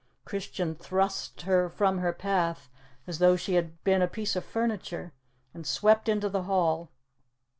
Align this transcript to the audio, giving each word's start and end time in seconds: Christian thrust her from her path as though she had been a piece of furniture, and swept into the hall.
Christian 0.25 0.73
thrust 0.73 1.43
her 1.43 1.69
from 1.69 1.99
her 1.99 2.11
path 2.11 2.71
as 3.05 3.19
though 3.19 3.35
she 3.35 3.53
had 3.53 3.83
been 3.83 4.01
a 4.01 4.07
piece 4.07 4.35
of 4.35 4.43
furniture, 4.43 5.13
and 5.53 5.63
swept 5.67 6.09
into 6.09 6.27
the 6.27 6.41
hall. 6.45 6.89